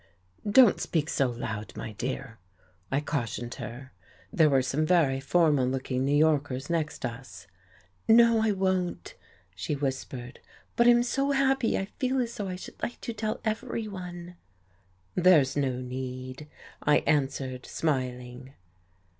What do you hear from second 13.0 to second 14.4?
to tell everyone."